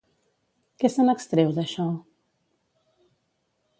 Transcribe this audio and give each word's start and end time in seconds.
Què 0.83 0.91
se 0.93 1.05
n'extreu 1.09 1.53
d'això? 1.59 1.87